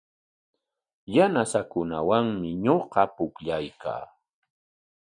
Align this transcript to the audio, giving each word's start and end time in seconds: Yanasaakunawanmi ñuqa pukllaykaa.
Yanasaakunawanmi 1.15 2.49
ñuqa 2.63 3.03
pukllaykaa. 3.15 4.03